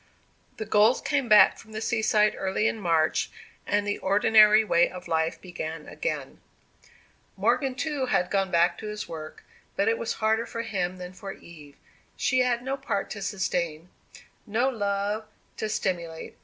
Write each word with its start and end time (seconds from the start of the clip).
The 0.57 0.65
Golds 0.65 0.99
came 0.99 1.29
back 1.29 1.59
from 1.59 1.73
the 1.73 1.79
seaside 1.79 2.33
early 2.35 2.67
in 2.67 2.79
March, 2.79 3.29
and 3.67 3.85
the 3.85 3.99
ordinary 3.99 4.63
way 4.65 4.89
of 4.89 5.07
life 5.07 5.39
began 5.39 5.87
again. 5.87 6.41
Morgan, 7.37 7.75
too, 7.75 8.07
had 8.07 8.31
gone 8.31 8.49
back 8.49 8.79
to 8.79 8.87
his 8.87 9.07
work, 9.07 9.43
but 9.75 9.87
it 9.87 9.99
was 9.99 10.13
harder 10.13 10.47
for 10.47 10.63
him 10.63 10.97
than 10.97 11.13
for 11.13 11.33
Eve. 11.33 11.75
She 12.17 12.39
had 12.39 12.63
no 12.63 12.77
part 12.77 13.11
to 13.11 13.21
sustain 13.21 13.89
no 14.47 14.69
love 14.69 15.25
to 15.57 15.69
simulate. 15.69 16.35